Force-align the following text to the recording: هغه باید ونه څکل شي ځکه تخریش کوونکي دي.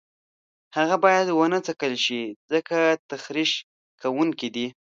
هغه 0.77 0.95
باید 1.03 1.27
ونه 1.31 1.59
څکل 1.67 1.93
شي 2.05 2.21
ځکه 2.51 2.77
تخریش 3.11 3.51
کوونکي 4.01 4.47
دي. 4.55 4.67